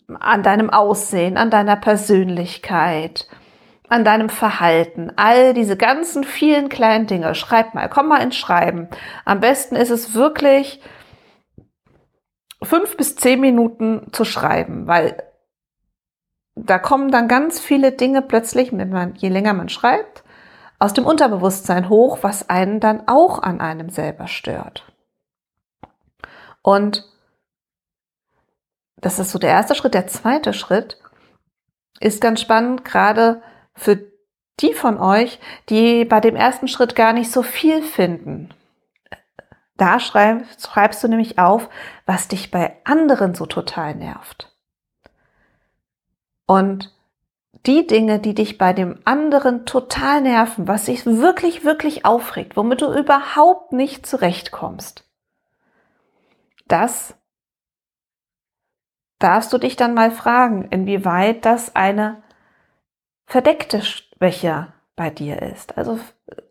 An 0.08 0.42
deinem 0.42 0.70
Aussehen, 0.70 1.36
an 1.36 1.50
deiner 1.50 1.76
Persönlichkeit, 1.76 3.28
an 3.92 4.06
deinem 4.06 4.30
Verhalten. 4.30 5.12
All 5.16 5.52
diese 5.52 5.76
ganzen 5.76 6.24
vielen 6.24 6.70
kleinen 6.70 7.06
Dinge. 7.06 7.34
Schreib 7.34 7.74
mal, 7.74 7.90
komm 7.90 8.08
mal 8.08 8.22
ins 8.22 8.36
Schreiben. 8.36 8.88
Am 9.26 9.40
besten 9.40 9.76
ist 9.76 9.90
es 9.90 10.14
wirklich 10.14 10.80
fünf 12.62 12.96
bis 12.96 13.16
zehn 13.16 13.38
Minuten 13.38 14.06
zu 14.12 14.24
schreiben, 14.24 14.86
weil 14.86 15.22
da 16.54 16.78
kommen 16.78 17.10
dann 17.10 17.28
ganz 17.28 17.60
viele 17.60 17.92
Dinge 17.92 18.22
plötzlich, 18.22 18.72
wenn 18.72 18.88
man, 18.88 19.14
je 19.16 19.28
länger 19.28 19.52
man 19.52 19.68
schreibt, 19.68 20.24
aus 20.78 20.94
dem 20.94 21.04
Unterbewusstsein 21.04 21.90
hoch, 21.90 22.20
was 22.22 22.48
einen 22.48 22.80
dann 22.80 23.06
auch 23.08 23.42
an 23.42 23.60
einem 23.60 23.90
selber 23.90 24.26
stört. 24.26 24.90
Und 26.62 27.04
das 28.96 29.18
ist 29.18 29.32
so 29.32 29.38
der 29.38 29.50
erste 29.50 29.74
Schritt. 29.74 29.92
Der 29.92 30.06
zweite 30.06 30.54
Schritt 30.54 30.98
ist 32.00 32.22
ganz 32.22 32.40
spannend, 32.40 32.86
gerade 32.86 33.42
für 33.74 34.12
die 34.60 34.74
von 34.74 34.98
euch, 34.98 35.38
die 35.68 36.04
bei 36.04 36.20
dem 36.20 36.36
ersten 36.36 36.68
Schritt 36.68 36.94
gar 36.94 37.12
nicht 37.12 37.30
so 37.30 37.42
viel 37.42 37.82
finden. 37.82 38.52
Da 39.76 39.98
schreibst, 39.98 40.66
schreibst 40.66 41.02
du 41.02 41.08
nämlich 41.08 41.38
auf, 41.38 41.68
was 42.06 42.28
dich 42.28 42.50
bei 42.50 42.76
anderen 42.84 43.34
so 43.34 43.46
total 43.46 43.94
nervt. 43.94 44.54
Und 46.46 46.94
die 47.66 47.86
Dinge, 47.86 48.18
die 48.18 48.34
dich 48.34 48.58
bei 48.58 48.72
dem 48.72 48.98
anderen 49.04 49.66
total 49.66 50.20
nerven, 50.20 50.68
was 50.68 50.84
dich 50.84 51.06
wirklich, 51.06 51.64
wirklich 51.64 52.04
aufregt, 52.04 52.56
womit 52.56 52.82
du 52.82 52.92
überhaupt 52.92 53.72
nicht 53.72 54.06
zurechtkommst, 54.06 55.08
das 56.66 57.14
darfst 59.18 59.52
du 59.52 59.58
dich 59.58 59.76
dann 59.76 59.94
mal 59.94 60.10
fragen, 60.10 60.66
inwieweit 60.70 61.44
das 61.44 61.76
eine 61.76 62.22
verdeckte 63.32 63.80
Schwäche 63.80 64.74
bei 64.94 65.08
dir 65.08 65.40
ist. 65.40 65.78
Also 65.78 65.98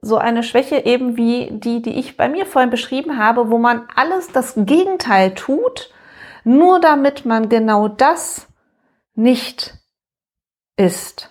so 0.02 0.18
eine 0.18 0.42
Schwäche 0.42 0.84
eben 0.84 1.16
wie 1.16 1.50
die, 1.52 1.84
die 1.84 2.00
ich 2.00 2.18
bei 2.18 2.28
mir 2.28 2.48
vorhin 2.48 2.72
beschrieben 2.72 3.20
habe, 3.20 3.52
wo 3.52 3.60
man 3.60 3.88
alles 3.96 4.32
das 4.32 4.56
Gegenteil 4.58 5.36
tut, 5.36 5.94
nur 6.44 6.80
damit 6.80 7.24
man 7.24 7.50
genau 7.50 7.88
das 7.88 8.48
nicht 9.14 9.76
ist. 10.76 11.30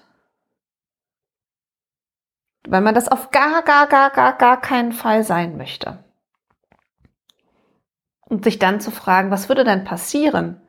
Weil 2.68 2.82
man 2.82 2.94
das 2.94 3.08
auf 3.08 3.32
gar, 3.32 3.62
gar, 3.62 3.88
gar, 3.88 4.10
gar, 4.10 4.38
gar 4.38 4.60
keinen 4.60 4.92
Fall 4.92 5.24
sein 5.24 5.56
möchte. 5.56 6.04
Und 8.20 8.44
sich 8.44 8.60
dann 8.60 8.80
zu 8.80 8.92
fragen, 8.92 9.32
was 9.32 9.48
würde 9.48 9.64
denn 9.64 9.82
passieren, 9.82 10.62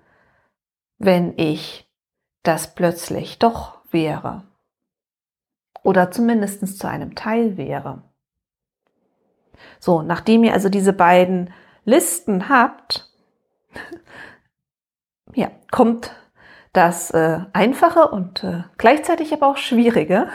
wenn 0.97 1.37
ich 1.37 1.87
das 2.41 2.73
plötzlich 2.73 3.37
doch 3.37 3.77
wäre? 3.91 4.50
Oder 5.83 6.11
zumindest 6.11 6.77
zu 6.77 6.87
einem 6.87 7.15
Teil 7.15 7.57
wäre. 7.57 8.03
So, 9.79 10.01
nachdem 10.01 10.43
ihr 10.43 10.53
also 10.53 10.69
diese 10.69 10.93
beiden 10.93 11.53
Listen 11.85 12.49
habt, 12.49 13.11
ja, 15.33 15.49
kommt 15.71 16.15
das 16.73 17.11
äh, 17.11 17.39
Einfache 17.53 18.09
und 18.09 18.43
äh, 18.43 18.63
gleichzeitig 18.77 19.33
aber 19.33 19.47
auch 19.47 19.57
Schwierige, 19.57 20.29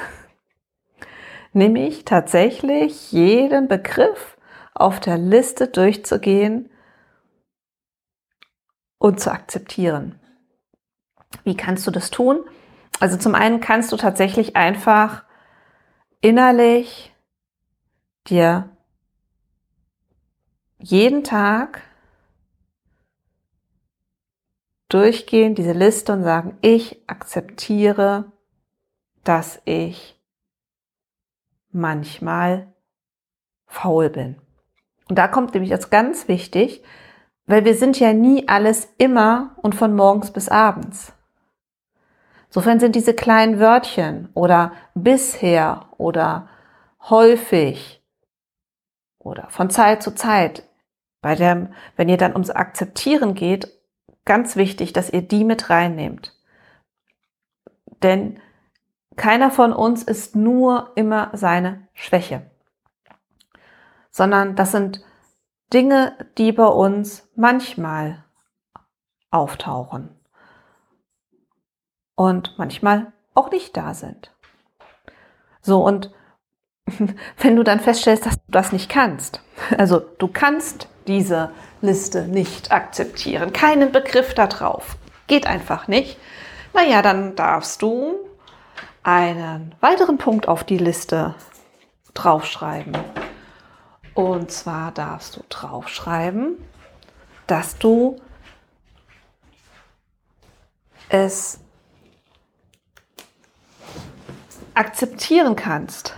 nämlich 1.53 2.05
tatsächlich 2.05 3.13
jeden 3.13 3.69
Begriff 3.69 4.37
auf 4.75 5.01
der 5.01 5.17
Liste 5.17 5.69
durchzugehen 5.69 6.71
und 8.99 9.21
zu 9.21 9.31
akzeptieren. 9.31 10.21
Wie 11.45 11.57
kannst 11.57 11.87
du 11.87 11.91
das 11.91 12.11
tun? 12.11 12.45
Also 13.01 13.17
zum 13.17 13.35
einen 13.35 13.61
kannst 13.61 13.93
du 13.93 13.97
tatsächlich 13.97 14.57
einfach 14.57 15.26
innerlich 16.21 17.15
dir 18.27 18.71
jeden 20.79 21.25
Tag 21.25 21.83
durchgehen, 24.89 25.55
diese 25.55 25.73
Liste 25.73 26.13
und 26.13 26.23
sagen, 26.23 26.57
ich 26.61 27.09
akzeptiere, 27.09 28.33
dass 29.25 29.61
ich 29.65 30.21
manchmal 31.71 32.73
faul 33.67 34.11
bin. 34.11 34.37
Und 35.09 35.19
da 35.19 35.29
kommt 35.29 35.55
nämlich 35.55 35.71
das 35.71 35.91
ganz 35.91 36.29
wichtig, 36.29 36.83
weil 37.47 37.65
wir 37.65 37.75
sind 37.75 37.99
ja 37.99 38.13
nie 38.13 38.49
alles 38.49 38.89
immer 38.99 39.57
und 39.63 39.75
von 39.75 39.95
morgens 39.95 40.33
bis 40.33 40.49
abends. 40.49 41.13
Insofern 42.49 42.81
sind 42.81 42.95
diese 42.95 43.15
kleinen 43.15 43.59
Wörtchen 43.59 44.29
oder 44.35 44.73
bisher 44.95 45.87
oder 45.99 46.49
häufig 47.09 48.03
oder 49.19 49.49
von 49.51 49.71
Zeit 49.71 50.03
zu 50.03 50.15
Zeit, 50.15 50.63
bei 51.21 51.35
dem, 51.35 51.75
wenn 51.97 52.09
ihr 52.09 52.17
dann 52.17 52.33
ums 52.33 52.51
Akzeptieren 52.51 53.35
geht, 53.35 53.73
ganz 54.25 54.57
wichtig, 54.57 54.93
dass 54.93 55.11
ihr 55.11 55.23
die 55.23 55.45
mit 55.45 55.71
reinnehmt. 55.71 56.33
Denn 58.03 58.41
keiner 59.17 59.51
von 59.51 59.73
uns 59.73 60.03
ist 60.03 60.37
nur 60.37 60.93
immer 60.95 61.31
seine 61.33 61.89
Schwäche, 61.95 62.51
sondern 64.11 64.57
das 64.57 64.73
sind 64.73 65.03
Dinge, 65.73 66.17
die 66.39 66.53
bei 66.53 66.67
uns 66.67 67.29
manchmal 67.35 68.25
auftauchen 69.31 70.16
und 72.17 72.59
manchmal 72.59 73.13
auch 73.35 73.51
nicht 73.53 73.77
da 73.77 73.95
sind. 73.95 74.33
So, 75.63 75.85
und 75.85 76.11
wenn 77.39 77.55
du 77.55 77.63
dann 77.63 77.79
feststellst, 77.79 78.27
dass 78.27 78.35
du 78.35 78.43
das 78.49 78.73
nicht 78.73 78.89
kannst, 78.89 79.41
also 79.79 80.01
du 80.01 80.27
kannst 80.27 80.89
diese 81.07 81.51
Liste 81.81 82.23
nicht 82.23 82.73
akzeptieren. 82.73 83.53
Keinen 83.53 83.93
Begriff 83.93 84.35
da 84.35 84.49
drauf. 84.49 84.97
Geht 85.29 85.47
einfach 85.47 85.87
nicht. 85.89 86.19
Naja, 86.73 87.03
dann 87.03 87.37
darfst 87.37 87.83
du 87.83 88.17
einen 89.03 89.75
weiteren 89.81 90.19
Punkt 90.19 90.49
auf 90.49 90.65
die 90.65 90.79
Liste 90.79 91.35
draufschreiben. 92.15 92.97
Und 94.15 94.51
zwar 94.51 94.93
darfst 94.93 95.37
du 95.37 95.43
draufschreiben, 95.49 96.57
dass 97.47 97.79
du 97.79 98.17
akzeptieren 104.77 105.57
kannst, 105.57 106.15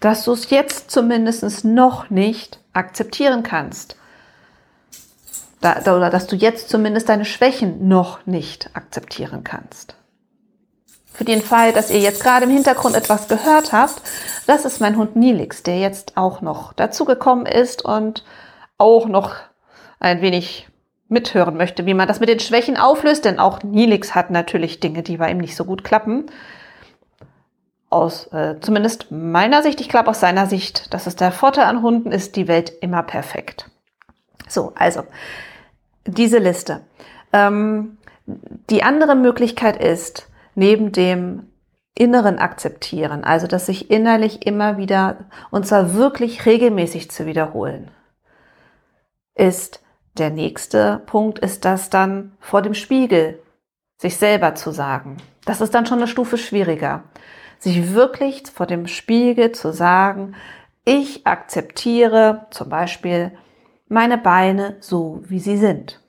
dass 0.00 0.24
du 0.24 0.32
es 0.32 0.50
jetzt 0.50 0.90
zumindest 0.90 1.64
noch 1.64 2.10
nicht 2.10 2.60
akzeptieren 2.72 3.42
kannst. 3.42 3.96
Da, 5.60 5.78
oder 5.94 6.10
dass 6.10 6.26
du 6.26 6.34
jetzt 6.34 6.70
zumindest 6.70 7.08
deine 7.08 7.24
Schwächen 7.24 7.86
noch 7.86 8.26
nicht 8.26 8.70
akzeptieren 8.74 9.44
kannst. 9.44 9.94
Für 11.12 11.24
den 11.24 11.42
Fall, 11.42 11.72
dass 11.72 11.90
ihr 11.90 12.00
jetzt 12.00 12.22
gerade 12.24 12.46
im 12.46 12.50
Hintergrund 12.50 12.96
etwas 12.96 13.28
gehört 13.28 13.72
habt, 13.72 14.02
das 14.46 14.64
ist 14.64 14.80
mein 14.80 14.96
Hund 14.96 15.14
Nilix, 15.14 15.62
der 15.62 15.78
jetzt 15.78 16.16
auch 16.16 16.40
noch 16.40 16.72
dazugekommen 16.72 17.46
ist 17.46 17.84
und 17.84 18.24
auch 18.78 19.06
noch 19.06 19.36
ein 20.00 20.20
wenig 20.20 20.68
mithören 21.12 21.56
möchte, 21.56 21.86
wie 21.86 21.94
man 21.94 22.08
das 22.08 22.18
mit 22.18 22.28
den 22.28 22.40
Schwächen 22.40 22.76
auflöst, 22.76 23.24
denn 23.24 23.38
auch 23.38 23.62
Nilix 23.62 24.14
hat 24.14 24.30
natürlich 24.30 24.80
Dinge, 24.80 25.02
die 25.02 25.18
bei 25.18 25.30
ihm 25.30 25.38
nicht 25.38 25.54
so 25.54 25.64
gut 25.64 25.84
klappen. 25.84 26.26
Aus 27.90 28.26
äh, 28.32 28.56
zumindest 28.60 29.12
meiner 29.12 29.62
Sicht, 29.62 29.80
ich 29.80 29.88
glaube 29.88 30.08
aus 30.10 30.20
seiner 30.20 30.46
Sicht, 30.46 30.92
das 30.92 31.06
ist 31.06 31.20
der 31.20 31.30
Vorteil 31.30 31.66
an 31.66 31.82
Hunden, 31.82 32.10
ist 32.10 32.36
die 32.36 32.48
Welt 32.48 32.72
immer 32.80 33.02
perfekt. 33.02 33.70
So, 34.48 34.72
also 34.74 35.02
diese 36.06 36.38
Liste. 36.38 36.80
Ähm, 37.32 37.98
die 38.70 38.82
andere 38.82 39.14
Möglichkeit 39.14 39.76
ist, 39.76 40.28
neben 40.54 40.92
dem 40.92 41.48
inneren 41.94 42.38
Akzeptieren, 42.38 43.24
also 43.24 43.46
das 43.46 43.66
sich 43.66 43.90
innerlich 43.90 44.46
immer 44.46 44.78
wieder 44.78 45.26
und 45.50 45.66
zwar 45.66 45.94
wirklich 45.94 46.46
regelmäßig 46.46 47.10
zu 47.10 47.26
wiederholen, 47.26 47.90
ist 49.34 49.81
der 50.18 50.30
nächste 50.30 51.02
Punkt, 51.06 51.38
ist 51.38 51.64
das 51.64 51.90
dann 51.90 52.36
vor 52.40 52.62
dem 52.62 52.74
Spiegel 52.74 53.42
sich 53.98 54.16
selber 54.16 54.54
zu 54.54 54.72
sagen. 54.72 55.16
Das 55.44 55.60
ist 55.60 55.74
dann 55.74 55.86
schon 55.86 55.98
eine 55.98 56.08
Stufe 56.08 56.36
schwieriger. 56.36 57.04
Sich 57.58 57.94
wirklich 57.94 58.42
vor 58.52 58.66
dem 58.66 58.86
Spiegel 58.86 59.52
zu 59.52 59.72
sagen, 59.72 60.34
ich 60.84 61.26
akzeptiere 61.26 62.46
zum 62.50 62.68
Beispiel 62.68 63.32
meine 63.88 64.18
Beine 64.18 64.76
so, 64.80 65.22
wie 65.24 65.38
sie 65.38 65.56
sind. 65.56 66.00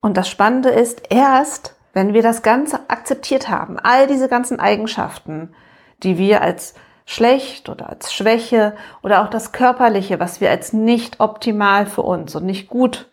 Und 0.00 0.16
das 0.16 0.28
Spannende 0.28 0.70
ist, 0.70 1.02
erst 1.10 1.74
wenn 1.92 2.14
wir 2.14 2.22
das 2.22 2.42
Ganze 2.42 2.88
akzeptiert 2.88 3.48
haben, 3.48 3.78
all 3.78 4.06
diese 4.06 4.28
ganzen 4.28 4.60
Eigenschaften, 4.60 5.54
die 6.02 6.16
wir 6.16 6.42
als 6.42 6.74
schlecht 7.08 7.70
oder 7.70 7.88
als 7.88 8.12
Schwäche 8.12 8.76
oder 9.02 9.22
auch 9.22 9.30
das 9.30 9.52
Körperliche, 9.52 10.20
was 10.20 10.42
wir 10.42 10.50
als 10.50 10.74
nicht 10.74 11.20
optimal 11.20 11.86
für 11.86 12.02
uns 12.02 12.36
und 12.36 12.44
nicht 12.44 12.68
gut 12.68 13.08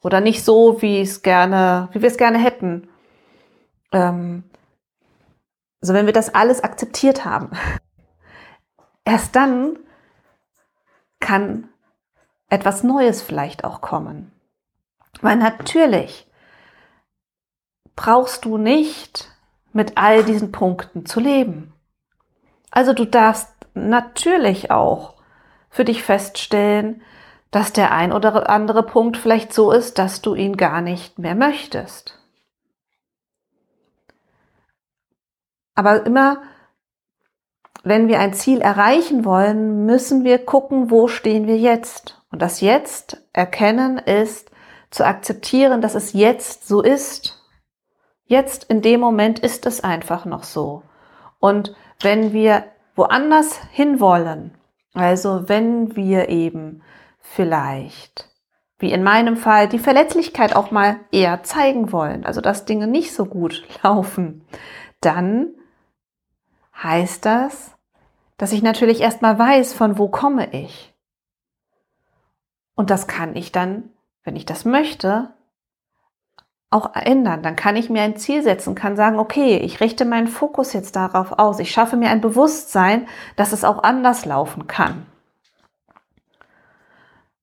oder 0.00 0.22
nicht 0.22 0.42
so, 0.42 0.80
wie 0.80 1.02
es 1.02 1.20
gerne, 1.20 1.90
wie 1.92 2.00
wir 2.00 2.08
es 2.08 2.16
gerne 2.16 2.38
hätten. 2.38 2.88
Ähm, 3.92 4.44
also 5.82 5.92
wenn 5.92 6.06
wir 6.06 6.14
das 6.14 6.34
alles 6.34 6.64
akzeptiert 6.64 7.26
haben, 7.26 7.50
erst 9.04 9.36
dann 9.36 9.78
kann 11.20 11.68
etwas 12.48 12.82
Neues 12.84 13.20
vielleicht 13.20 13.64
auch 13.64 13.82
kommen. 13.82 14.32
Weil 15.20 15.36
natürlich 15.36 16.26
brauchst 17.96 18.46
du 18.46 18.56
nicht 18.56 19.30
mit 19.74 19.98
all 19.98 20.24
diesen 20.24 20.52
Punkten 20.52 21.04
zu 21.04 21.20
leben. 21.20 21.74
Also 22.70 22.92
du 22.92 23.04
darfst 23.04 23.48
natürlich 23.74 24.70
auch 24.70 25.14
für 25.70 25.84
dich 25.84 26.02
feststellen, 26.02 27.02
dass 27.50 27.72
der 27.72 27.92
ein 27.92 28.12
oder 28.12 28.50
andere 28.50 28.82
Punkt 28.82 29.16
vielleicht 29.16 29.52
so 29.52 29.70
ist, 29.70 29.98
dass 29.98 30.20
du 30.20 30.34
ihn 30.34 30.56
gar 30.56 30.80
nicht 30.80 31.18
mehr 31.18 31.34
möchtest. 31.34 32.18
Aber 35.74 36.06
immer, 36.06 36.42
wenn 37.84 38.08
wir 38.08 38.18
ein 38.18 38.34
Ziel 38.34 38.60
erreichen 38.60 39.24
wollen, 39.24 39.84
müssen 39.84 40.24
wir 40.24 40.44
gucken, 40.44 40.90
wo 40.90 41.06
stehen 41.06 41.46
wir 41.46 41.58
jetzt. 41.58 42.20
Und 42.30 42.42
das 42.42 42.60
Jetzt 42.60 43.22
erkennen 43.32 43.98
ist, 43.98 44.50
zu 44.90 45.04
akzeptieren, 45.04 45.80
dass 45.80 45.94
es 45.94 46.12
jetzt 46.12 46.66
so 46.66 46.82
ist. 46.82 47.42
Jetzt 48.24 48.64
in 48.64 48.82
dem 48.82 49.00
Moment 49.00 49.38
ist 49.38 49.66
es 49.66 49.84
einfach 49.84 50.24
noch 50.24 50.42
so. 50.42 50.82
Und 51.38 51.74
wenn 52.00 52.32
wir 52.32 52.64
woanders 52.94 53.60
hinwollen, 53.70 54.52
also 54.94 55.48
wenn 55.48 55.96
wir 55.96 56.28
eben 56.28 56.82
vielleicht, 57.20 58.30
wie 58.78 58.92
in 58.92 59.02
meinem 59.02 59.36
Fall, 59.36 59.68
die 59.68 59.78
Verletzlichkeit 59.78 60.54
auch 60.54 60.70
mal 60.70 61.00
eher 61.10 61.42
zeigen 61.42 61.92
wollen, 61.92 62.24
also 62.24 62.40
dass 62.40 62.64
Dinge 62.64 62.86
nicht 62.86 63.14
so 63.14 63.26
gut 63.26 63.64
laufen, 63.82 64.46
dann 65.00 65.48
heißt 66.82 67.24
das, 67.24 67.74
dass 68.38 68.52
ich 68.52 68.62
natürlich 68.62 69.00
erstmal 69.00 69.38
weiß, 69.38 69.72
von 69.72 69.98
wo 69.98 70.08
komme 70.08 70.52
ich. 70.52 70.94
Und 72.74 72.90
das 72.90 73.06
kann 73.06 73.34
ich 73.34 73.52
dann 73.52 73.90
wenn 74.26 74.36
ich 74.36 74.44
das 74.44 74.64
möchte, 74.66 75.32
auch 76.76 76.94
ändern. 76.94 77.42
Dann 77.42 77.56
kann 77.56 77.76
ich 77.76 77.88
mir 77.88 78.02
ein 78.02 78.16
Ziel 78.16 78.42
setzen, 78.42 78.74
kann 78.74 78.96
sagen, 78.96 79.18
okay, 79.18 79.56
ich 79.56 79.80
richte 79.80 80.04
meinen 80.04 80.28
Fokus 80.28 80.72
jetzt 80.72 80.94
darauf 80.94 81.32
aus. 81.38 81.58
Ich 81.58 81.70
schaffe 81.70 81.96
mir 81.96 82.10
ein 82.10 82.20
Bewusstsein, 82.20 83.08
dass 83.34 83.52
es 83.52 83.64
auch 83.64 83.82
anders 83.82 84.26
laufen 84.26 84.66
kann. 84.66 85.06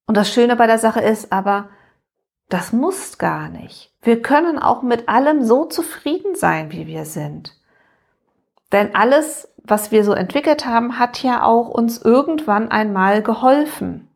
Und 0.06 0.16
das 0.16 0.32
Schöne 0.32 0.56
bei 0.56 0.68
der 0.68 0.78
Sache 0.78 1.02
ist 1.02 1.32
aber, 1.32 1.70
das 2.50 2.72
muss 2.72 3.18
gar 3.18 3.50
nicht. 3.50 3.92
Wir 4.04 4.22
können 4.22 4.60
auch 4.60 4.84
mit 4.84 5.10
allem 5.10 5.44
so 5.44 5.66
zufrieden 5.66 6.36
sein, 6.36 6.72
wie 6.72 6.86
wir 6.86 7.06
sind. 7.06 7.58
Denn 8.72 8.94
alles, 8.96 9.48
was 9.64 9.92
wir 9.92 10.04
so 10.04 10.14
entwickelt 10.14 10.66
haben, 10.66 11.00
hat 11.00 11.24
ja 11.24 11.44
auch 11.44 11.70
uns 11.70 12.02
irgendwann 12.02 12.70
einmal 12.70 13.24
geholfen. 13.24 14.10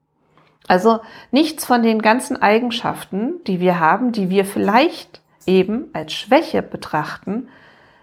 Also 0.68 1.00
nichts 1.32 1.66
von 1.66 1.82
den 1.82 2.02
ganzen 2.02 2.42
Eigenschaften, 2.42 3.44
die 3.46 3.60
wir 3.60 3.80
haben, 3.80 4.12
die 4.12 4.30
wir 4.30 4.46
vielleicht 4.46 5.22
eben 5.46 5.90
als 5.94 6.14
Schwäche 6.14 6.62
betrachten, 6.62 7.50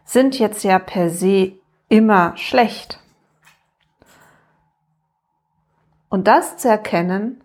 sind 0.05 0.38
jetzt 0.38 0.64
ja 0.64 0.79
per 0.79 1.11
se 1.11 1.53
immer 1.88 2.37
schlecht. 2.37 3.00
Und 6.09 6.27
das 6.27 6.57
zu 6.57 6.68
erkennen, 6.68 7.42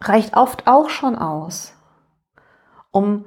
reicht 0.00 0.36
oft 0.36 0.66
auch 0.66 0.90
schon 0.90 1.16
aus, 1.16 1.74
um 2.90 3.26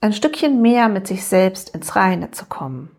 ein 0.00 0.12
Stückchen 0.12 0.60
mehr 0.60 0.88
mit 0.88 1.06
sich 1.06 1.24
selbst 1.24 1.70
ins 1.70 1.96
Reine 1.96 2.32
zu 2.32 2.44
kommen. 2.46 2.90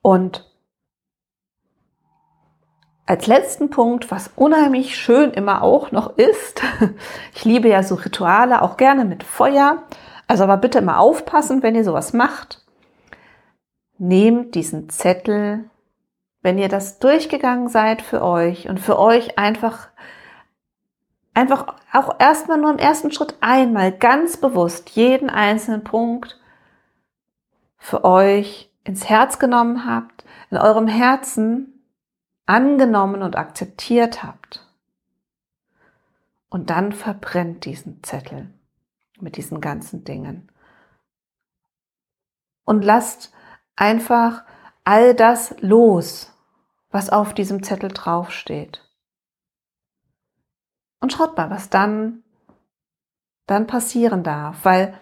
Und 0.00 0.51
als 3.06 3.26
letzten 3.26 3.70
Punkt, 3.70 4.10
was 4.10 4.30
unheimlich 4.36 4.96
schön 4.96 5.32
immer 5.32 5.62
auch 5.62 5.90
noch 5.90 6.16
ist, 6.16 6.62
ich 7.34 7.44
liebe 7.44 7.68
ja 7.68 7.82
so 7.82 7.96
Rituale, 7.96 8.62
auch 8.62 8.76
gerne 8.76 9.04
mit 9.04 9.24
Feuer, 9.24 9.82
also 10.28 10.44
aber 10.44 10.56
bitte 10.56 10.78
immer 10.78 10.98
aufpassen, 10.98 11.62
wenn 11.62 11.74
ihr 11.74 11.84
sowas 11.84 12.12
macht. 12.12 12.64
Nehmt 13.98 14.54
diesen 14.54 14.88
Zettel, 14.88 15.68
wenn 16.42 16.58
ihr 16.58 16.68
das 16.68 16.98
durchgegangen 16.98 17.68
seid 17.68 18.02
für 18.02 18.22
euch 18.22 18.68
und 18.68 18.80
für 18.80 18.98
euch 18.98 19.38
einfach, 19.38 19.88
einfach 21.34 21.74
auch 21.92 22.18
erstmal 22.18 22.58
nur 22.58 22.70
im 22.70 22.78
ersten 22.78 23.12
Schritt 23.12 23.36
einmal 23.40 23.92
ganz 23.92 24.36
bewusst 24.36 24.90
jeden 24.90 25.30
einzelnen 25.30 25.84
Punkt 25.84 26.40
für 27.78 28.04
euch 28.04 28.72
ins 28.84 29.08
Herz 29.08 29.38
genommen 29.38 29.86
habt, 29.86 30.24
in 30.50 30.56
eurem 30.56 30.88
Herzen 30.88 31.71
angenommen 32.46 33.22
und 33.22 33.36
akzeptiert 33.36 34.22
habt. 34.22 34.66
Und 36.48 36.70
dann 36.70 36.92
verbrennt 36.92 37.64
diesen 37.64 38.02
Zettel 38.02 38.52
mit 39.20 39.36
diesen 39.36 39.60
ganzen 39.60 40.04
Dingen. 40.04 40.50
Und 42.64 42.82
lasst 42.82 43.32
einfach 43.76 44.44
all 44.84 45.14
das 45.14 45.54
los, 45.60 46.32
was 46.90 47.10
auf 47.10 47.32
diesem 47.34 47.62
Zettel 47.62 47.90
draufsteht. 47.90 48.86
Und 51.00 51.12
schaut 51.12 51.36
mal, 51.36 51.50
was 51.50 51.70
dann, 51.70 52.22
dann 53.46 53.66
passieren 53.66 54.22
darf, 54.22 54.64
weil 54.64 54.98